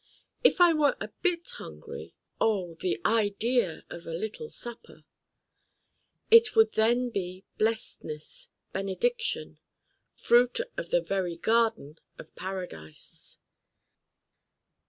If 0.43 0.59
I 0.59 0.73
were 0.73 0.97
a 0.99 1.09
bit 1.21 1.47
hungry: 1.47 2.15
oh, 2.39 2.73
the 2.79 2.99
idea 3.05 3.85
of 3.91 4.07
a 4.07 4.15
little 4.15 4.49
supper! 4.49 5.03
It 6.31 6.55
would 6.55 6.71
then 6.73 7.11
be 7.11 7.45
blestness, 7.59 8.49
benediction 8.73 9.59
fruit 10.11 10.57
of 10.75 10.89
the 10.89 11.01
very 11.01 11.37
garden 11.37 11.99
of 12.17 12.35
Paradise! 12.35 13.37